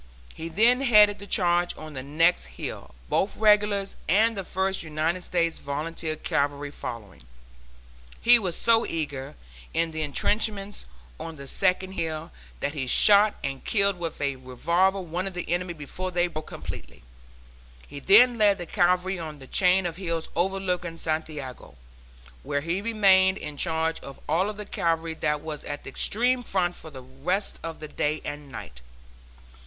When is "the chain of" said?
19.37-19.97